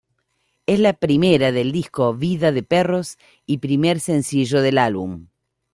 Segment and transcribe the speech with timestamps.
[0.65, 5.27] Es la primera del disco "Vida de perros" y primer sencillo del álbum.